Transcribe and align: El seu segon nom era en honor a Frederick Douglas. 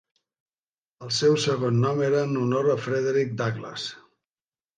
El 1.07 1.11
seu 1.17 1.37
segon 1.43 1.77
nom 1.83 2.01
era 2.07 2.23
en 2.29 2.33
honor 2.45 2.71
a 2.73 2.79
Frederick 2.87 3.37
Douglas. 3.45 3.87